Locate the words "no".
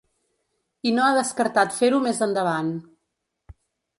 0.99-1.03